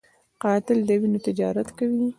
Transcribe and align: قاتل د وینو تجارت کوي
قاتل 0.43 0.77
د 0.87 0.89
وینو 1.01 1.19
تجارت 1.27 1.67
کوي 1.77 2.07